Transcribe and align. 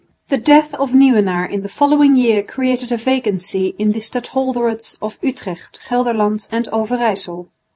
The 0.29 0.37
death 0.39 0.73
of 0.73 0.95
Nieuwenaar 0.95 1.45
in 1.45 1.61
the 1.61 1.69
following 1.69 2.17
year 2.17 2.41
created 2.41 2.91
a 2.91 2.97
vacancy 2.97 3.75
in 3.77 3.91
the 3.91 3.99
stadholderates 3.99 4.97
of 4.99 5.19
Utrecht, 5.21 5.79
Gelderland 5.89 6.47
and 6.51 6.67
Overyssel. 6.73 7.49